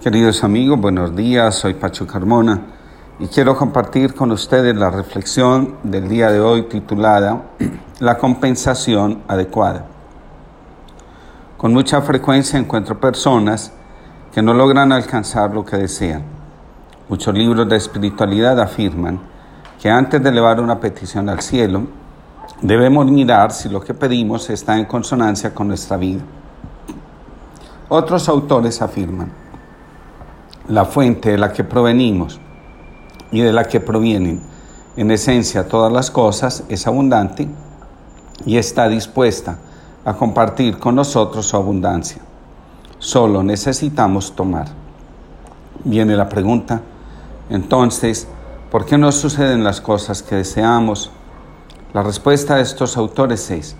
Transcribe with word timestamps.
Queridos 0.00 0.44
amigos, 0.44 0.80
buenos 0.80 1.16
días, 1.16 1.56
soy 1.56 1.74
Pacho 1.74 2.06
Carmona 2.06 2.60
y 3.18 3.26
quiero 3.26 3.56
compartir 3.56 4.14
con 4.14 4.30
ustedes 4.30 4.76
la 4.76 4.90
reflexión 4.90 5.74
del 5.82 6.08
día 6.08 6.30
de 6.30 6.38
hoy 6.38 6.68
titulada 6.68 7.42
La 7.98 8.16
compensación 8.16 9.24
adecuada. 9.26 9.86
Con 11.56 11.72
mucha 11.72 12.00
frecuencia 12.00 12.60
encuentro 12.60 13.00
personas 13.00 13.72
que 14.32 14.40
no 14.40 14.54
logran 14.54 14.92
alcanzar 14.92 15.52
lo 15.52 15.64
que 15.64 15.78
desean. 15.78 16.22
Muchos 17.08 17.34
libros 17.34 17.68
de 17.68 17.74
espiritualidad 17.74 18.60
afirman 18.60 19.18
que 19.82 19.90
antes 19.90 20.22
de 20.22 20.28
elevar 20.28 20.60
una 20.60 20.78
petición 20.78 21.28
al 21.28 21.40
cielo, 21.40 21.88
debemos 22.62 23.04
mirar 23.10 23.50
si 23.50 23.68
lo 23.68 23.80
que 23.80 23.94
pedimos 23.94 24.48
está 24.48 24.78
en 24.78 24.84
consonancia 24.84 25.52
con 25.52 25.66
nuestra 25.66 25.96
vida. 25.96 26.22
Otros 27.88 28.28
autores 28.28 28.80
afirman, 28.80 29.47
la 30.68 30.84
fuente 30.84 31.30
de 31.30 31.38
la 31.38 31.52
que 31.52 31.64
provenimos 31.64 32.38
y 33.32 33.40
de 33.40 33.52
la 33.52 33.64
que 33.64 33.80
provienen 33.80 34.40
en 34.96 35.10
esencia 35.10 35.66
todas 35.66 35.92
las 35.92 36.10
cosas 36.10 36.64
es 36.68 36.86
abundante 36.86 37.48
y 38.44 38.58
está 38.58 38.88
dispuesta 38.88 39.58
a 40.04 40.14
compartir 40.14 40.78
con 40.78 40.94
nosotros 40.94 41.46
su 41.46 41.56
abundancia. 41.56 42.20
Solo 42.98 43.42
necesitamos 43.42 44.34
tomar. 44.34 44.66
Viene 45.84 46.16
la 46.16 46.28
pregunta, 46.28 46.82
entonces, 47.48 48.26
¿por 48.70 48.84
qué 48.84 48.98
no 48.98 49.12
suceden 49.12 49.64
las 49.64 49.80
cosas 49.80 50.22
que 50.22 50.36
deseamos? 50.36 51.10
La 51.94 52.02
respuesta 52.02 52.56
de 52.56 52.62
estos 52.62 52.96
autores 52.96 53.50
es, 53.50 53.76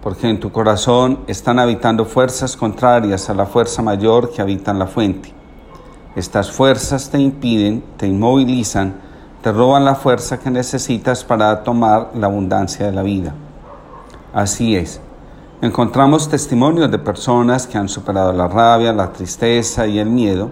porque 0.00 0.30
en 0.30 0.40
tu 0.40 0.50
corazón 0.52 1.20
están 1.26 1.58
habitando 1.58 2.04
fuerzas 2.04 2.56
contrarias 2.56 3.28
a 3.28 3.34
la 3.34 3.46
fuerza 3.46 3.82
mayor 3.82 4.30
que 4.30 4.40
habita 4.40 4.70
en 4.70 4.78
la 4.78 4.86
fuente. 4.86 5.41
Estas 6.14 6.50
fuerzas 6.50 7.08
te 7.10 7.18
impiden, 7.18 7.82
te 7.96 8.06
inmovilizan, 8.06 8.94
te 9.42 9.50
roban 9.50 9.84
la 9.84 9.94
fuerza 9.94 10.38
que 10.38 10.50
necesitas 10.50 11.24
para 11.24 11.62
tomar 11.62 12.10
la 12.14 12.26
abundancia 12.26 12.86
de 12.86 12.92
la 12.92 13.02
vida. 13.02 13.34
Así 14.34 14.76
es. 14.76 15.00
Encontramos 15.62 16.28
testimonios 16.28 16.90
de 16.90 16.98
personas 16.98 17.66
que 17.66 17.78
han 17.78 17.88
superado 17.88 18.32
la 18.32 18.48
rabia, 18.48 18.92
la 18.92 19.12
tristeza 19.12 19.86
y 19.86 19.98
el 19.98 20.10
miedo 20.10 20.50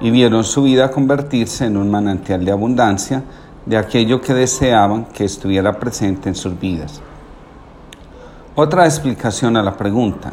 y 0.00 0.10
vieron 0.10 0.44
su 0.44 0.62
vida 0.62 0.90
convertirse 0.90 1.66
en 1.66 1.76
un 1.76 1.90
manantial 1.90 2.44
de 2.44 2.52
abundancia 2.52 3.22
de 3.66 3.76
aquello 3.76 4.20
que 4.20 4.34
deseaban 4.34 5.06
que 5.06 5.24
estuviera 5.24 5.78
presente 5.78 6.28
en 6.28 6.34
sus 6.34 6.58
vidas. 6.58 7.00
Otra 8.56 8.84
explicación 8.84 9.56
a 9.56 9.62
la 9.62 9.76
pregunta, 9.76 10.32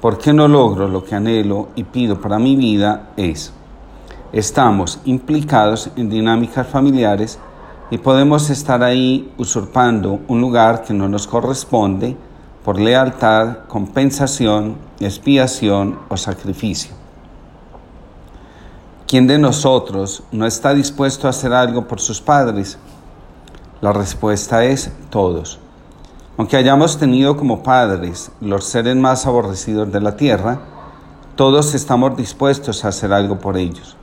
¿por 0.00 0.18
qué 0.18 0.32
no 0.32 0.48
logro 0.48 0.88
lo 0.88 1.04
que 1.04 1.14
anhelo 1.14 1.68
y 1.74 1.84
pido 1.84 2.20
para 2.20 2.38
mi 2.38 2.56
vida? 2.56 3.10
es, 3.16 3.52
estamos 4.32 4.98
implicados 5.04 5.90
en 5.96 6.08
dinámicas 6.08 6.66
familiares 6.66 7.38
y 7.90 7.98
podemos 7.98 8.48
estar 8.48 8.82
ahí 8.82 9.30
usurpando 9.36 10.20
un 10.26 10.40
lugar 10.40 10.82
que 10.82 10.94
no 10.94 11.08
nos 11.08 11.26
corresponde 11.26 12.16
por 12.64 12.80
lealtad, 12.80 13.66
compensación, 13.68 14.76
expiación 15.00 15.98
o 16.08 16.16
sacrificio. 16.16 16.94
¿Quién 19.06 19.26
de 19.26 19.38
nosotros 19.38 20.22
no 20.32 20.46
está 20.46 20.72
dispuesto 20.72 21.26
a 21.26 21.30
hacer 21.30 21.52
algo 21.52 21.86
por 21.86 22.00
sus 22.00 22.20
padres? 22.20 22.78
La 23.82 23.92
respuesta 23.92 24.64
es 24.64 24.90
todos. 25.10 25.58
Aunque 26.38 26.56
hayamos 26.56 26.96
tenido 26.96 27.36
como 27.36 27.62
padres 27.62 28.30
los 28.40 28.64
seres 28.64 28.96
más 28.96 29.26
aborrecidos 29.26 29.92
de 29.92 30.00
la 30.00 30.16
tierra, 30.16 30.60
todos 31.36 31.74
estamos 31.74 32.16
dispuestos 32.16 32.84
a 32.84 32.88
hacer 32.88 33.12
algo 33.12 33.38
por 33.38 33.58
ellos. 33.58 33.96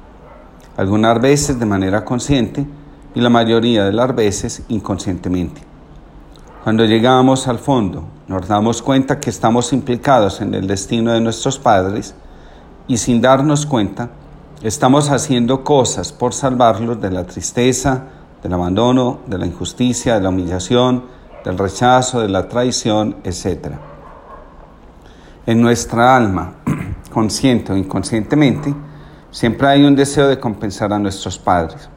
Algunas 0.80 1.20
veces 1.20 1.60
de 1.60 1.66
manera 1.66 2.06
consciente 2.06 2.66
y 3.14 3.20
la 3.20 3.30
mayoría 3.30 3.84
de 3.84 3.92
las 3.92 4.16
veces 4.16 4.64
inconscientemente. 4.70 5.62
Cuando 6.64 6.86
llegamos 6.86 7.50
al 7.50 7.60
fondo, 7.60 8.06
nos 8.30 8.48
damos 8.48 8.82
cuenta 8.82 9.20
que 9.20 9.30
estamos 9.30 9.73
implicados 9.73 10.39
en 10.39 10.54
el 10.54 10.68
destino 10.68 11.12
de 11.12 11.20
nuestros 11.20 11.60
padres 11.60 12.16
y 12.88 12.95
sin 12.95 13.20
darnos 13.20 13.66
cuenta, 13.66 14.12
estamos 14.64 15.10
haciendo 15.10 15.66
cosas 15.66 16.14
por 16.14 16.34
salvarlos 16.34 17.02
de 17.02 17.12
la 17.12 17.26
tristeza, 17.26 18.04
del 18.42 18.54
abandono, 18.54 19.20
de 19.28 19.38
la 19.38 19.48
injusticia, 19.48 20.16
de 20.16 20.22
la 20.22 20.30
humillación, 20.30 21.04
del 21.44 21.58
rechazo, 21.58 22.22
de 22.22 22.30
la 22.30 22.48
traición, 22.48 23.18
etc. 23.26 23.73
En 25.45 25.62
nuestra 25.62 26.16
alma, 26.16 26.54
consciente 27.12 27.73
o 27.73 27.76
inconscientemente, 27.76 28.73
siempre 29.32 29.67
hay 29.67 29.84
un 29.84 29.95
deseo 29.95 30.28
de 30.28 30.40
compensar 30.40 30.92
a 30.94 31.00
nuestros 31.00 31.38
padres. 31.38 31.90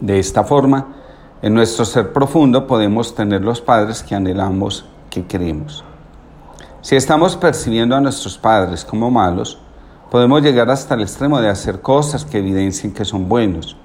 De 0.00 0.18
esta 0.18 0.44
forma, 0.44 0.86
en 1.42 1.54
nuestro 1.54 1.84
ser 1.84 2.12
profundo 2.12 2.66
podemos 2.66 3.14
tener 3.14 3.42
los 3.42 3.60
padres 3.60 4.02
que 4.02 4.14
anhelamos, 4.14 4.84
que 5.10 5.26
queremos. 5.26 5.84
Si 6.80 6.96
estamos 6.96 7.36
percibiendo 7.36 7.94
a 7.94 8.00
nuestros 8.00 8.38
padres 8.38 8.84
como 8.84 9.10
malos, 9.10 9.58
podemos 10.10 10.42
llegar 10.42 10.70
hasta 10.70 10.94
el 10.94 11.02
extremo 11.02 11.40
de 11.40 11.48
hacer 11.48 11.80
cosas 11.80 12.24
que 12.24 12.38
evidencien 12.38 12.92
que 12.92 13.04
son 13.04 13.28
buenos. 13.28 13.76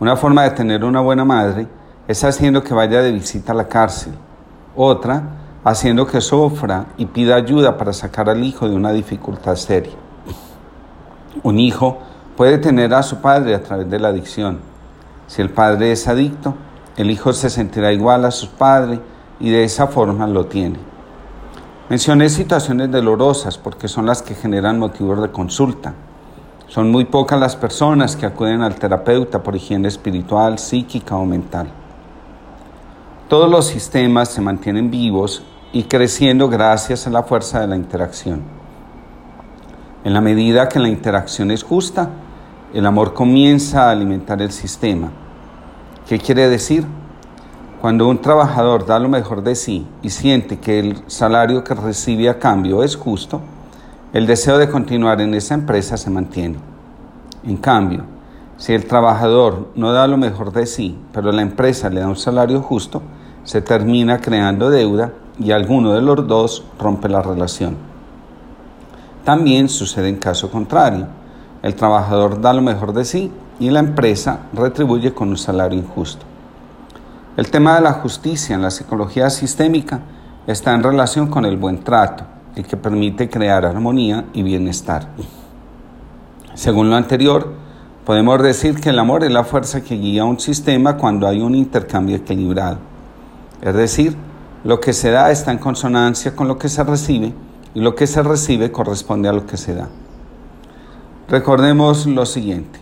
Una 0.00 0.16
forma 0.16 0.42
de 0.42 0.50
tener 0.50 0.84
una 0.84 1.00
buena 1.00 1.24
madre 1.24 1.66
es 2.06 2.22
haciendo 2.24 2.62
que 2.62 2.74
vaya 2.74 3.02
de 3.02 3.12
visita 3.12 3.52
a 3.52 3.56
la 3.56 3.68
cárcel. 3.68 4.12
Otra, 4.76 5.22
haciendo 5.64 6.06
que 6.06 6.20
sufra 6.20 6.86
y 6.96 7.06
pida 7.06 7.36
ayuda 7.36 7.76
para 7.76 7.92
sacar 7.92 8.28
al 8.28 8.44
hijo 8.44 8.68
de 8.68 8.74
una 8.74 8.92
dificultad 8.92 9.56
seria. 9.56 10.03
Un 11.42 11.58
hijo 11.58 11.98
puede 12.36 12.58
tener 12.58 12.94
a 12.94 13.02
su 13.02 13.20
padre 13.20 13.54
a 13.54 13.62
través 13.62 13.90
de 13.90 13.98
la 13.98 14.08
adicción. 14.08 14.60
Si 15.26 15.42
el 15.42 15.50
padre 15.50 15.92
es 15.92 16.06
adicto, 16.08 16.54
el 16.96 17.10
hijo 17.10 17.32
se 17.32 17.50
sentirá 17.50 17.92
igual 17.92 18.24
a 18.24 18.30
su 18.30 18.50
padre 18.50 19.00
y 19.40 19.50
de 19.50 19.64
esa 19.64 19.86
forma 19.86 20.26
lo 20.26 20.46
tiene. 20.46 20.78
Mencioné 21.88 22.28
situaciones 22.28 22.90
dolorosas 22.90 23.58
porque 23.58 23.88
son 23.88 24.06
las 24.06 24.22
que 24.22 24.34
generan 24.34 24.78
motivos 24.78 25.20
de 25.20 25.30
consulta. 25.30 25.94
Son 26.66 26.90
muy 26.90 27.04
pocas 27.04 27.38
las 27.38 27.56
personas 27.56 28.16
que 28.16 28.26
acuden 28.26 28.62
al 28.62 28.76
terapeuta 28.76 29.42
por 29.42 29.54
higiene 29.54 29.88
espiritual, 29.88 30.58
psíquica 30.58 31.16
o 31.16 31.26
mental. 31.26 31.68
Todos 33.28 33.50
los 33.50 33.66
sistemas 33.66 34.28
se 34.30 34.40
mantienen 34.40 34.90
vivos 34.90 35.42
y 35.72 35.84
creciendo 35.84 36.48
gracias 36.48 37.06
a 37.06 37.10
la 37.10 37.22
fuerza 37.22 37.60
de 37.60 37.66
la 37.66 37.76
interacción. 37.76 38.63
En 40.04 40.12
la 40.12 40.20
medida 40.20 40.68
que 40.68 40.78
la 40.78 40.88
interacción 40.88 41.50
es 41.50 41.62
justa, 41.62 42.10
el 42.74 42.84
amor 42.84 43.14
comienza 43.14 43.88
a 43.88 43.90
alimentar 43.90 44.42
el 44.42 44.52
sistema. 44.52 45.10
¿Qué 46.06 46.18
quiere 46.18 46.46
decir? 46.50 46.86
Cuando 47.80 48.06
un 48.06 48.20
trabajador 48.20 48.84
da 48.84 48.98
lo 48.98 49.08
mejor 49.08 49.42
de 49.42 49.54
sí 49.54 49.86
y 50.02 50.10
siente 50.10 50.58
que 50.58 50.78
el 50.78 51.02
salario 51.06 51.64
que 51.64 51.72
recibe 51.72 52.28
a 52.28 52.38
cambio 52.38 52.82
es 52.82 52.96
justo, 52.96 53.40
el 54.12 54.26
deseo 54.26 54.58
de 54.58 54.68
continuar 54.68 55.22
en 55.22 55.32
esa 55.32 55.54
empresa 55.54 55.96
se 55.96 56.10
mantiene. 56.10 56.58
En 57.42 57.56
cambio, 57.56 58.04
si 58.58 58.74
el 58.74 58.84
trabajador 58.84 59.68
no 59.74 59.92
da 59.92 60.06
lo 60.06 60.18
mejor 60.18 60.52
de 60.52 60.66
sí, 60.66 60.98
pero 61.14 61.32
la 61.32 61.40
empresa 61.40 61.88
le 61.88 62.00
da 62.00 62.08
un 62.08 62.16
salario 62.16 62.60
justo, 62.60 63.00
se 63.42 63.62
termina 63.62 64.18
creando 64.18 64.68
deuda 64.68 65.12
y 65.38 65.50
alguno 65.52 65.94
de 65.94 66.02
los 66.02 66.26
dos 66.26 66.62
rompe 66.78 67.08
la 67.08 67.22
relación. 67.22 67.93
También 69.24 69.68
sucede 69.68 70.08
en 70.08 70.16
caso 70.16 70.50
contrario. 70.50 71.06
El 71.62 71.74
trabajador 71.74 72.40
da 72.40 72.52
lo 72.52 72.62
mejor 72.62 72.92
de 72.92 73.04
sí 73.04 73.32
y 73.58 73.70
la 73.70 73.80
empresa 73.80 74.40
retribuye 74.52 75.14
con 75.14 75.30
un 75.30 75.36
salario 75.36 75.78
injusto. 75.78 76.24
El 77.36 77.50
tema 77.50 77.74
de 77.74 77.80
la 77.80 77.94
justicia 77.94 78.54
en 78.54 78.62
la 78.62 78.70
psicología 78.70 79.30
sistémica 79.30 80.00
está 80.46 80.74
en 80.74 80.82
relación 80.82 81.28
con 81.28 81.44
el 81.44 81.56
buen 81.56 81.82
trato, 81.82 82.24
el 82.54 82.64
que 82.64 82.76
permite 82.76 83.28
crear 83.28 83.64
armonía 83.64 84.26
y 84.34 84.42
bienestar. 84.42 85.08
Según 86.54 86.90
lo 86.90 86.96
anterior, 86.96 87.64
Podemos 88.04 88.42
decir 88.42 88.78
que 88.78 88.90
el 88.90 88.98
amor 88.98 89.24
es 89.24 89.30
la 89.30 89.44
fuerza 89.44 89.82
que 89.82 89.96
guía 89.96 90.26
un 90.26 90.38
sistema 90.38 90.98
cuando 90.98 91.26
hay 91.26 91.40
un 91.40 91.54
intercambio 91.54 92.16
equilibrado. 92.16 92.76
Es 93.62 93.74
decir, 93.74 94.14
lo 94.62 94.78
que 94.78 94.92
se 94.92 95.10
da 95.10 95.30
está 95.30 95.52
en 95.52 95.58
consonancia 95.58 96.36
con 96.36 96.46
lo 96.46 96.58
que 96.58 96.68
se 96.68 96.84
recibe 96.84 97.32
y 97.74 97.80
lo 97.80 97.94
que 97.94 98.06
se 98.06 98.22
recibe 98.22 98.70
corresponde 98.70 99.28
a 99.28 99.32
lo 99.32 99.46
que 99.46 99.56
se 99.56 99.74
da. 99.74 99.88
Recordemos 101.28 102.06
lo 102.06 102.24
siguiente. 102.24 102.78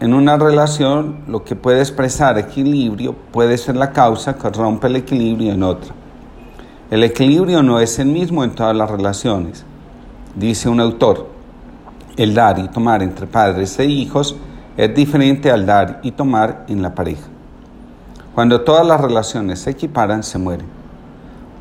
En 0.00 0.12
una 0.12 0.36
relación, 0.36 1.20
lo 1.28 1.44
que 1.44 1.56
puede 1.56 1.80
expresar 1.80 2.38
equilibrio 2.38 3.14
puede 3.32 3.56
ser 3.56 3.76
la 3.76 3.92
causa 3.92 4.36
que 4.36 4.50
rompe 4.50 4.88
el 4.88 4.96
equilibrio 4.96 5.52
en 5.52 5.62
otra. 5.62 5.94
El 6.90 7.02
equilibrio 7.04 7.62
no 7.62 7.80
es 7.80 7.98
el 7.98 8.08
mismo 8.08 8.44
en 8.44 8.54
todas 8.54 8.76
las 8.76 8.90
relaciones. 8.90 9.64
Dice 10.34 10.68
un 10.68 10.80
autor, 10.80 11.28
el 12.16 12.34
dar 12.34 12.58
y 12.58 12.68
tomar 12.68 13.02
entre 13.02 13.26
padres 13.26 13.78
e 13.78 13.86
hijos 13.86 14.36
es 14.76 14.94
diferente 14.94 15.50
al 15.50 15.64
dar 15.64 16.00
y 16.02 16.10
tomar 16.10 16.66
en 16.68 16.82
la 16.82 16.94
pareja. 16.94 17.28
Cuando 18.34 18.60
todas 18.62 18.84
las 18.84 19.00
relaciones 19.00 19.60
se 19.60 19.70
equiparan, 19.70 20.22
se 20.24 20.38
mueren. 20.38 20.66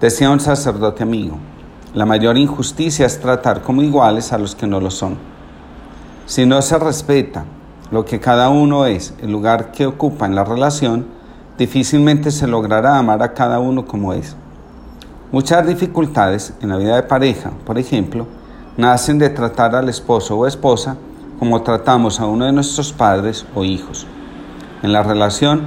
Decía 0.01 0.31
un 0.31 0.39
sacerdote 0.39 1.03
amigo, 1.03 1.37
la 1.93 2.07
mayor 2.07 2.37
injusticia 2.39 3.05
es 3.05 3.19
tratar 3.19 3.61
como 3.61 3.83
iguales 3.83 4.33
a 4.33 4.39
los 4.39 4.55
que 4.55 4.65
no 4.65 4.79
lo 4.79 4.89
son. 4.89 5.17
Si 6.25 6.45
no 6.45 6.59
se 6.63 6.79
respeta 6.79 7.45
lo 7.91 8.03
que 8.03 8.19
cada 8.19 8.49
uno 8.49 8.87
es, 8.87 9.13
el 9.21 9.31
lugar 9.31 9.71
que 9.71 9.85
ocupa 9.85 10.25
en 10.25 10.33
la 10.33 10.43
relación, 10.43 11.05
difícilmente 11.57 12.31
se 12.31 12.47
logrará 12.47 12.97
amar 12.97 13.21
a 13.21 13.33
cada 13.33 13.59
uno 13.59 13.85
como 13.85 14.13
es. 14.13 14.35
Muchas 15.31 15.67
dificultades 15.67 16.53
en 16.61 16.69
la 16.69 16.77
vida 16.77 16.95
de 16.95 17.03
pareja, 17.03 17.51
por 17.63 17.77
ejemplo, 17.77 18.25
nacen 18.75 19.19
de 19.19 19.29
tratar 19.29 19.75
al 19.75 19.87
esposo 19.87 20.35
o 20.35 20.47
esposa 20.47 20.97
como 21.37 21.61
tratamos 21.61 22.19
a 22.19 22.25
uno 22.25 22.45
de 22.45 22.53
nuestros 22.53 22.91
padres 22.91 23.45
o 23.53 23.63
hijos. 23.63 24.07
En 24.81 24.93
la 24.93 25.03
relación, 25.03 25.61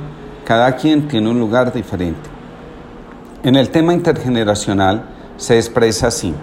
cada 0.45 0.75
quien 0.75 1.07
tiene 1.07 1.31
un 1.31 1.39
lugar 1.39 1.73
diferente. 1.73 2.29
En 3.45 3.55
el 3.55 3.71
tema 3.71 3.95
intergeneracional 3.95 5.16
se 5.37 5.57
expresa 5.57 6.09
así. 6.09 6.35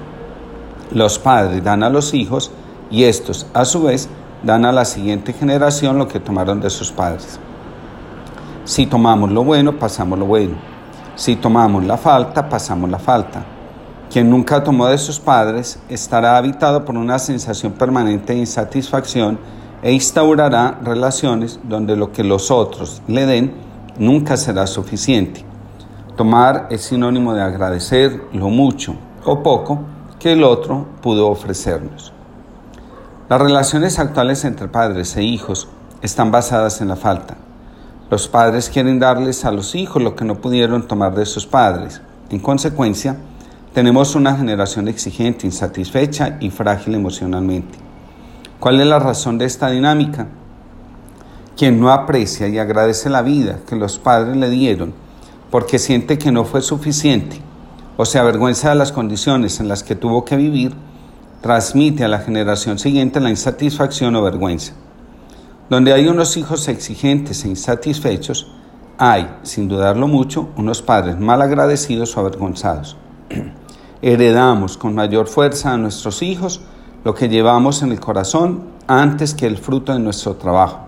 Los 0.91 1.19
padres 1.19 1.63
dan 1.63 1.83
a 1.83 1.89
los 1.89 2.13
hijos 2.13 2.51
y 2.89 3.05
estos, 3.05 3.47
a 3.53 3.65
su 3.65 3.83
vez, 3.83 4.09
dan 4.43 4.65
a 4.65 4.71
la 4.71 4.85
siguiente 4.85 5.33
generación 5.33 5.97
lo 5.97 6.07
que 6.07 6.19
tomaron 6.19 6.61
de 6.61 6.69
sus 6.69 6.91
padres. 6.91 7.39
Si 8.65 8.85
tomamos 8.85 9.31
lo 9.31 9.43
bueno, 9.43 9.79
pasamos 9.79 10.19
lo 10.19 10.25
bueno. 10.25 10.55
Si 11.15 11.35
tomamos 11.35 11.83
la 11.83 11.97
falta, 11.97 12.49
pasamos 12.49 12.89
la 12.89 12.99
falta. 12.99 13.43
Quien 14.11 14.29
nunca 14.29 14.63
tomó 14.63 14.87
de 14.87 14.97
sus 14.97 15.19
padres 15.19 15.79
estará 15.89 16.37
habitado 16.37 16.85
por 16.85 16.95
una 16.95 17.17
sensación 17.17 17.73
permanente 17.73 18.33
de 18.33 18.39
insatisfacción 18.39 19.39
e 19.81 19.91
instaurará 19.91 20.79
relaciones 20.83 21.59
donde 21.63 21.95
lo 21.95 22.11
que 22.11 22.23
los 22.23 22.51
otros 22.51 23.01
le 23.07 23.25
den 23.25 23.53
nunca 23.97 24.37
será 24.37 24.67
suficiente. 24.67 25.43
Tomar 26.15 26.67
es 26.69 26.81
sinónimo 26.81 27.33
de 27.33 27.41
agradecer 27.41 28.21
lo 28.33 28.49
mucho 28.49 28.93
o 29.25 29.41
poco 29.41 29.79
que 30.19 30.33
el 30.33 30.43
otro 30.43 30.85
pudo 31.01 31.27
ofrecernos. 31.27 32.13
Las 33.29 33.41
relaciones 33.41 33.97
actuales 33.97 34.45
entre 34.45 34.67
padres 34.67 35.17
e 35.17 35.23
hijos 35.23 35.67
están 36.03 36.29
basadas 36.29 36.81
en 36.81 36.89
la 36.89 36.97
falta. 36.97 37.35
Los 38.11 38.27
padres 38.27 38.69
quieren 38.69 38.99
darles 38.99 39.43
a 39.43 39.51
los 39.51 39.73
hijos 39.73 40.03
lo 40.03 40.15
que 40.15 40.23
no 40.23 40.35
pudieron 40.35 40.87
tomar 40.87 41.15
de 41.15 41.25
sus 41.25 41.47
padres. 41.47 41.99
En 42.29 42.37
consecuencia, 42.37 43.17
tenemos 43.73 44.13
una 44.13 44.35
generación 44.35 44.87
exigente, 44.87 45.47
insatisfecha 45.47 46.37
y 46.39 46.51
frágil 46.51 46.93
emocionalmente. 46.93 47.79
¿Cuál 48.59 48.79
es 48.79 48.85
la 48.85 48.99
razón 48.99 49.39
de 49.39 49.45
esta 49.45 49.71
dinámica? 49.71 50.27
Quien 51.57 51.79
no 51.79 51.91
aprecia 51.91 52.47
y 52.49 52.59
agradece 52.59 53.09
la 53.09 53.23
vida 53.23 53.61
que 53.67 53.75
los 53.75 53.97
padres 53.97 54.37
le 54.37 54.51
dieron 54.51 55.01
porque 55.53 55.77
siente 55.77 56.17
que 56.17 56.31
no 56.31 56.45
fue 56.45 56.63
suficiente 56.63 57.39
o 57.95 58.05
se 58.05 58.17
avergüenza 58.17 58.69
de 58.69 58.75
las 58.75 58.91
condiciones 58.91 59.59
en 59.59 59.67
las 59.67 59.83
que 59.83 59.93
tuvo 59.93 60.25
que 60.25 60.35
vivir, 60.35 60.73
transmite 61.41 62.03
a 62.03 62.07
la 62.07 62.17
generación 62.17 62.79
siguiente 62.79 63.19
la 63.19 63.29
insatisfacción 63.29 64.15
o 64.15 64.23
vergüenza. 64.23 64.73
Donde 65.69 65.93
hay 65.93 66.07
unos 66.07 66.37
hijos 66.37 66.67
exigentes 66.69 67.45
e 67.45 67.49
insatisfechos, 67.49 68.47
hay, 68.97 69.29
sin 69.43 69.67
dudarlo 69.67 70.07
mucho, 70.07 70.49
unos 70.57 70.81
padres 70.81 71.19
mal 71.19 71.39
agradecidos 71.39 72.17
o 72.17 72.21
avergonzados. 72.21 72.97
heredamos 74.01 74.75
con 74.75 74.95
mayor 74.95 75.27
fuerza 75.27 75.71
a 75.71 75.77
nuestros 75.77 76.23
hijos 76.23 76.61
lo 77.03 77.13
que 77.13 77.29
llevamos 77.29 77.83
en 77.83 77.91
el 77.91 77.99
corazón 77.99 78.63
antes 78.87 79.35
que 79.35 79.45
el 79.45 79.59
fruto 79.59 79.93
de 79.93 79.99
nuestro 79.99 80.33
trabajo. 80.33 80.79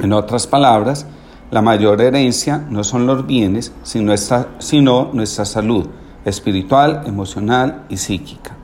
En 0.00 0.12
otras 0.12 0.48
palabras, 0.48 1.06
la 1.50 1.62
mayor 1.62 2.00
herencia 2.00 2.64
no 2.70 2.84
son 2.84 3.06
los 3.06 3.26
bienes, 3.26 3.72
sino 3.82 4.06
nuestra, 4.06 4.48
sino 4.58 5.10
nuestra 5.12 5.44
salud 5.44 5.86
espiritual, 6.24 7.02
emocional 7.06 7.84
y 7.88 7.98
psíquica. 7.98 8.56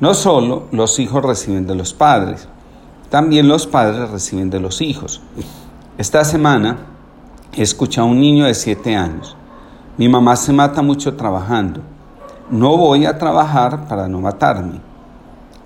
No 0.00 0.14
solo 0.14 0.64
los 0.72 0.98
hijos 0.98 1.22
reciben 1.22 1.66
de 1.66 1.74
los 1.74 1.92
padres, 1.92 2.48
también 3.10 3.48
los 3.48 3.66
padres 3.66 4.10
reciben 4.10 4.50
de 4.50 4.60
los 4.60 4.80
hijos. 4.80 5.20
Esta 5.98 6.24
semana 6.24 6.78
he 7.54 7.62
escuchado 7.62 8.06
a 8.06 8.10
un 8.10 8.20
niño 8.20 8.46
de 8.46 8.54
7 8.54 8.96
años. 8.96 9.36
Mi 9.98 10.08
mamá 10.08 10.36
se 10.36 10.52
mata 10.52 10.82
mucho 10.82 11.14
trabajando 11.14 11.82
no 12.50 12.76
voy 12.76 13.06
a 13.06 13.18
trabajar 13.18 13.88
para 13.88 14.08
no 14.08 14.20
matarme. 14.20 14.80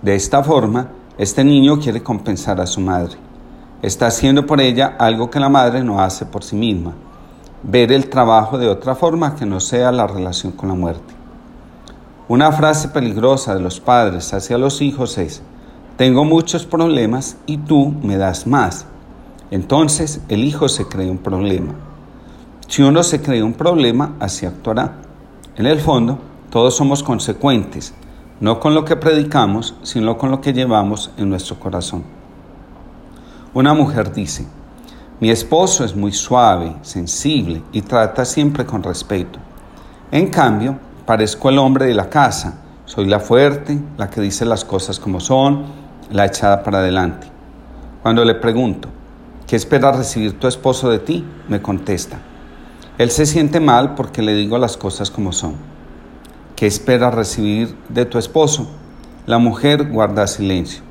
De 0.01 0.15
esta 0.15 0.43
forma, 0.43 0.89
este 1.19 1.45
niño 1.45 1.79
quiere 1.79 2.03
compensar 2.03 2.61
a 2.61 2.67
su 2.67 2.81
madre. 2.81 3.17
Está 3.83 4.09
haciendo 4.09 4.45
por 4.45 4.61
ella 4.61 4.95
algo 4.99 5.31
que 5.31 5.41
la 5.41 5.49
madre 5.49 5.83
no 5.83 6.03
hace 6.03 6.27
por 6.27 6.45
sí 6.45 6.55
misma. 6.55 6.93
Ver 7.63 7.93
el 7.93 8.11
trabajo 8.11 8.59
de 8.59 8.69
otra 8.69 8.95
forma 8.95 9.35
que 9.37 9.47
no 9.47 9.59
sea 9.59 9.91
la 9.91 10.07
relación 10.07 10.53
con 10.53 10.69
la 10.69 10.75
muerte. 10.75 11.15
Una 12.29 12.53
frase 12.53 12.89
peligrosa 12.89 13.55
de 13.55 13.61
los 13.61 13.81
padres 13.81 14.35
hacia 14.35 14.59
los 14.59 14.83
hijos 14.83 15.17
es, 15.17 15.43
tengo 15.97 16.25
muchos 16.27 16.67
problemas 16.67 17.39
y 17.47 17.57
tú 17.57 17.95
me 18.03 18.19
das 18.19 18.47
más. 18.47 18.85
Entonces 19.51 20.21
el 20.29 20.45
hijo 20.45 20.69
se 20.69 20.87
cree 20.87 21.11
un 21.11 21.19
problema. 21.19 21.73
Si 22.69 22.83
uno 22.83 23.03
se 23.03 23.23
cree 23.23 23.43
un 23.43 23.55
problema, 23.55 24.15
así 24.21 24.45
actuará. 24.45 24.99
En 25.57 25.67
el 25.67 25.81
fondo, 25.81 26.19
todos 26.51 26.77
somos 26.77 27.03
consecuentes, 27.03 27.95
no 28.41 28.61
con 28.61 28.75
lo 28.75 28.85
que 28.85 28.97
predicamos, 28.97 29.75
sino 29.83 30.19
con 30.19 30.31
lo 30.31 30.41
que 30.41 30.53
llevamos 30.53 31.11
en 31.17 31.31
nuestro 31.31 31.59
corazón. 31.59 32.20
Una 33.53 33.75
mujer 33.75 34.13
dice, 34.13 34.47
mi 35.19 35.29
esposo 35.29 35.85
es 35.85 35.97
muy 35.97 36.13
suave, 36.13 36.77
sensible 36.83 37.63
y 37.73 37.83
trata 37.83 38.25
siempre 38.25 38.65
con 38.65 38.81
respeto. 38.81 39.41
En 40.13 40.29
cambio, 40.29 40.79
parezco 41.05 41.49
el 41.49 41.59
hombre 41.59 41.87
de 41.87 41.95
la 41.95 42.09
casa, 42.09 42.61
soy 42.85 43.07
la 43.07 43.19
fuerte, 43.19 43.77
la 43.97 44.09
que 44.09 44.21
dice 44.21 44.45
las 44.45 44.65
cosas 44.65 45.01
como 45.01 45.19
son, 45.19 45.65
la 46.13 46.27
echada 46.27 46.63
para 46.63 46.79
adelante. 46.79 47.27
Cuando 48.05 48.25
le 48.25 48.37
pregunto, 48.37 48.89
¿qué 49.49 49.57
espera 49.57 49.91
recibir 49.91 50.39
tu 50.39 50.47
esposo 50.47 50.89
de 50.89 51.01
ti? 51.01 51.27
Me 51.49 51.61
contesta, 51.61 52.19
él 52.99 53.11
se 53.11 53.27
siente 53.27 53.59
mal 53.59 53.97
porque 53.97 54.23
le 54.23 54.35
digo 54.35 54.59
las 54.59 54.77
cosas 54.77 55.11
como 55.11 55.33
son. 55.33 55.55
¿Qué 56.55 56.69
esperas 56.69 57.13
recibir 57.13 57.77
de 57.89 58.05
tu 58.05 58.17
esposo? 58.17 58.71
La 59.27 59.39
mujer 59.39 59.91
guarda 59.91 60.29
silencio. 60.29 60.90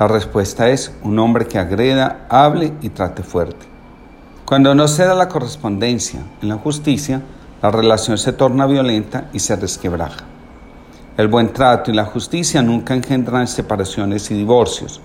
La 0.00 0.08
respuesta 0.08 0.70
es 0.70 0.94
un 1.02 1.18
hombre 1.18 1.46
que 1.46 1.58
agreda, 1.58 2.24
hable 2.30 2.72
y 2.80 2.88
trate 2.88 3.22
fuerte. 3.22 3.66
Cuando 4.46 4.74
no 4.74 4.88
se 4.88 5.04
da 5.04 5.14
la 5.14 5.28
correspondencia 5.28 6.20
en 6.40 6.48
la 6.48 6.54
justicia, 6.54 7.20
la 7.60 7.70
relación 7.70 8.16
se 8.16 8.32
torna 8.32 8.64
violenta 8.64 9.28
y 9.34 9.40
se 9.40 9.56
resquebraja. 9.56 10.24
El 11.18 11.28
buen 11.28 11.52
trato 11.52 11.90
y 11.90 11.94
la 11.94 12.06
justicia 12.06 12.62
nunca 12.62 12.94
engendran 12.94 13.46
separaciones 13.46 14.30
y 14.30 14.34
divorcios. 14.36 15.02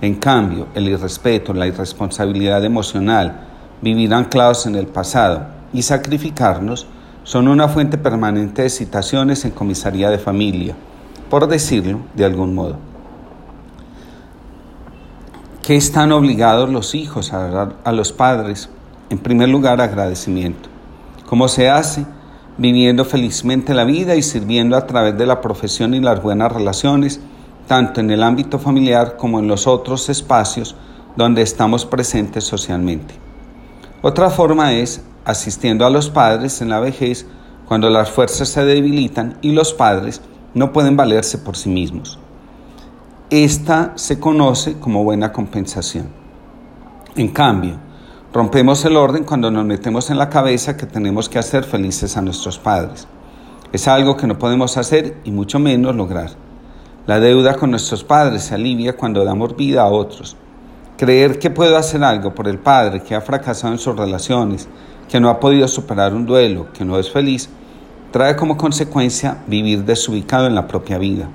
En 0.00 0.14
cambio, 0.14 0.68
el 0.76 0.86
irrespeto, 0.86 1.52
la 1.52 1.66
irresponsabilidad 1.66 2.64
emocional, 2.64 3.40
vivir 3.82 4.14
anclados 4.14 4.64
en 4.66 4.76
el 4.76 4.86
pasado 4.86 5.44
y 5.72 5.82
sacrificarnos 5.82 6.86
son 7.24 7.48
una 7.48 7.66
fuente 7.66 7.98
permanente 7.98 8.62
de 8.62 8.70
citaciones 8.70 9.44
en 9.44 9.50
comisaría 9.50 10.08
de 10.08 10.18
familia, 10.18 10.76
por 11.28 11.48
decirlo 11.48 12.02
de 12.14 12.24
algún 12.24 12.54
modo. 12.54 12.95
¿Qué 15.66 15.74
están 15.74 16.12
obligados 16.12 16.70
los 16.70 16.94
hijos 16.94 17.32
a 17.32 17.48
dar 17.48 17.74
a 17.82 17.90
los 17.90 18.12
padres? 18.12 18.70
En 19.10 19.18
primer 19.18 19.48
lugar, 19.48 19.80
agradecimiento. 19.80 20.68
¿Cómo 21.28 21.48
se 21.48 21.68
hace? 21.68 22.06
Viviendo 22.56 23.04
felizmente 23.04 23.74
la 23.74 23.82
vida 23.82 24.14
y 24.14 24.22
sirviendo 24.22 24.76
a 24.76 24.86
través 24.86 25.18
de 25.18 25.26
la 25.26 25.40
profesión 25.40 25.92
y 25.92 25.98
las 25.98 26.22
buenas 26.22 26.52
relaciones, 26.52 27.20
tanto 27.66 27.98
en 27.98 28.12
el 28.12 28.22
ámbito 28.22 28.60
familiar 28.60 29.16
como 29.16 29.40
en 29.40 29.48
los 29.48 29.66
otros 29.66 30.08
espacios 30.08 30.76
donde 31.16 31.42
estamos 31.42 31.84
presentes 31.84 32.44
socialmente. 32.44 33.16
Otra 34.02 34.30
forma 34.30 34.72
es 34.72 35.02
asistiendo 35.24 35.84
a 35.84 35.90
los 35.90 36.10
padres 36.10 36.62
en 36.62 36.68
la 36.68 36.78
vejez 36.78 37.26
cuando 37.66 37.90
las 37.90 38.08
fuerzas 38.08 38.50
se 38.50 38.64
debilitan 38.64 39.36
y 39.42 39.50
los 39.50 39.74
padres 39.74 40.20
no 40.54 40.72
pueden 40.72 40.96
valerse 40.96 41.38
por 41.38 41.56
sí 41.56 41.70
mismos. 41.70 42.20
Esta 43.36 43.92
se 43.96 44.18
conoce 44.18 44.78
como 44.78 45.04
buena 45.04 45.30
compensación. 45.30 46.08
En 47.16 47.28
cambio, 47.28 47.74
rompemos 48.32 48.82
el 48.86 48.96
orden 48.96 49.24
cuando 49.24 49.50
nos 49.50 49.66
metemos 49.66 50.08
en 50.08 50.16
la 50.16 50.30
cabeza 50.30 50.78
que 50.78 50.86
tenemos 50.86 51.28
que 51.28 51.38
hacer 51.38 51.64
felices 51.64 52.16
a 52.16 52.22
nuestros 52.22 52.58
padres. 52.58 53.06
Es 53.74 53.88
algo 53.88 54.16
que 54.16 54.26
no 54.26 54.38
podemos 54.38 54.78
hacer 54.78 55.18
y 55.24 55.32
mucho 55.32 55.58
menos 55.58 55.94
lograr. 55.94 56.30
La 57.06 57.20
deuda 57.20 57.56
con 57.56 57.72
nuestros 57.72 58.04
padres 58.04 58.42
se 58.42 58.54
alivia 58.54 58.96
cuando 58.96 59.22
damos 59.22 59.54
vida 59.54 59.82
a 59.82 59.88
otros. 59.88 60.34
Creer 60.96 61.38
que 61.38 61.50
puedo 61.50 61.76
hacer 61.76 62.02
algo 62.04 62.34
por 62.34 62.48
el 62.48 62.58
padre 62.58 63.02
que 63.02 63.14
ha 63.14 63.20
fracasado 63.20 63.70
en 63.70 63.78
sus 63.78 63.94
relaciones, 63.94 64.66
que 65.10 65.20
no 65.20 65.28
ha 65.28 65.40
podido 65.40 65.68
superar 65.68 66.14
un 66.14 66.24
duelo, 66.24 66.72
que 66.72 66.86
no 66.86 66.98
es 66.98 67.10
feliz, 67.10 67.50
trae 68.12 68.34
como 68.34 68.56
consecuencia 68.56 69.42
vivir 69.46 69.84
desubicado 69.84 70.46
en 70.46 70.54
la 70.54 70.66
propia 70.66 70.96
vida. 70.96 71.28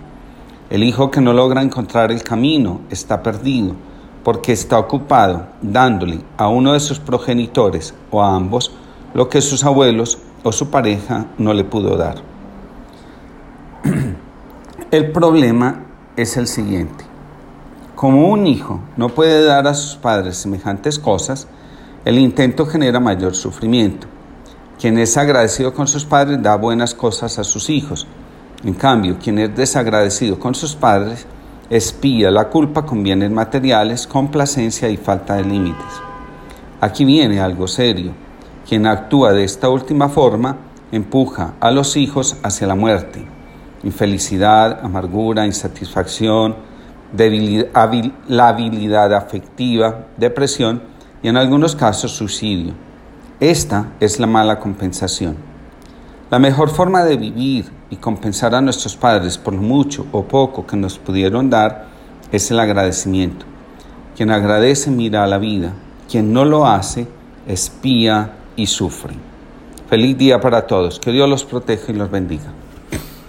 El 0.72 0.86
hijo 0.86 1.12
que 1.12 1.20
no 1.20 1.34
logra 1.34 1.62
encontrar 1.62 2.14
el 2.14 2.24
camino 2.24 2.80
está 2.90 3.22
perdido 3.22 3.76
porque 4.24 4.54
está 4.54 4.80
ocupado 4.80 5.48
dándole 5.62 6.22
a 6.38 6.48
uno 6.48 6.72
de 6.72 6.80
sus 6.80 6.98
progenitores 6.98 7.94
o 8.10 8.24
a 8.24 8.34
ambos 8.34 8.72
lo 9.14 9.28
que 9.28 9.42
sus 9.42 9.66
abuelos 9.66 10.20
o 10.44 10.54
su 10.54 10.70
pareja 10.70 11.26
no 11.38 11.54
le 11.54 11.66
pudo 11.66 11.98
dar. 11.98 12.22
El 14.92 15.12
problema 15.12 15.84
es 16.16 16.38
el 16.38 16.48
siguiente. 16.48 17.04
Como 17.96 18.30
un 18.30 18.48
hijo 18.48 18.80
no 18.96 19.10
puede 19.10 19.44
dar 19.44 19.68
a 19.68 19.74
sus 19.74 19.96
padres 19.96 20.38
semejantes 20.38 21.00
cosas, 21.00 21.48
el 22.06 22.18
intento 22.18 22.66
genera 22.66 23.00
mayor 23.00 23.36
sufrimiento. 23.36 24.08
Quien 24.80 24.98
es 24.98 25.18
agradecido 25.18 25.74
con 25.74 25.88
sus 25.88 26.06
padres 26.06 26.42
da 26.42 26.56
buenas 26.56 26.96
cosas 26.96 27.38
a 27.40 27.44
sus 27.44 27.70
hijos. 27.70 28.08
En 28.64 28.76
cambio, 28.76 29.18
quien 29.18 29.40
es 29.40 29.56
desagradecido 29.56 30.40
con 30.40 30.54
sus 30.54 30.76
padres 30.76 31.26
espía 31.72 32.30
la 32.30 32.50
culpa 32.50 32.86
con 32.86 33.02
bienes 33.02 33.32
materiales, 33.32 34.06
complacencia 34.06 34.90
y 34.90 34.98
falta 34.98 35.36
de 35.36 35.46
límites. 35.46 36.02
Aquí 36.80 37.06
viene 37.06 37.40
algo 37.40 37.68
serio. 37.68 38.12
Quien 38.68 38.86
actúa 38.86 39.34
de 39.34 39.44
esta 39.44 39.70
última 39.70 40.10
forma 40.10 40.58
empuja 40.92 41.54
a 41.60 41.72
los 41.72 41.98
hijos 41.98 42.38
hacia 42.44 42.68
la 42.68 42.76
muerte. 42.76 43.26
Infelicidad, 43.84 44.80
amargura, 44.84 45.46
insatisfacción, 45.46 46.56
debilidad, 47.12 49.14
afectiva, 49.14 50.08
depresión 50.18 50.84
y 51.24 51.30
en 51.30 51.38
algunos 51.38 51.76
casos 51.76 52.12
suicidio. 52.12 52.74
Esta 53.40 53.88
es 54.00 54.20
la 54.20 54.28
mala 54.28 54.60
compensación. 54.60 55.51
La 56.32 56.40
mejor 56.40 56.70
forma 56.70 57.04
de 57.04 57.18
vivir 57.18 57.66
y 57.90 57.98
compensar 57.98 58.56
a 58.56 58.62
nuestros 58.62 58.96
padres 58.96 59.38
por 59.38 59.54
lo 59.54 59.62
mucho 59.62 60.06
o 60.14 60.24
poco 60.24 60.66
que 60.66 60.78
nos 60.78 60.98
pudieron 60.98 61.50
dar 61.50 61.88
es 62.32 62.50
el 62.52 62.60
agradecimiento. 62.62 63.46
Quien 64.16 64.32
agradece 64.32 64.92
mira 64.92 65.26
a 65.26 65.28
la 65.28 65.40
vida, 65.40 65.74
quien 66.10 66.32
no 66.32 66.46
lo 66.46 66.66
hace 66.66 67.06
espía 67.46 68.32
y 68.56 68.68
sufre. 68.68 69.14
Feliz 69.90 70.18
día 70.18 70.40
para 70.40 70.68
todos, 70.68 71.02
que 71.02 71.12
Dios 71.12 71.28
los 71.28 71.44
proteja 71.44 71.92
y 71.92 71.96
los 71.96 72.10
bendiga. 72.10 72.54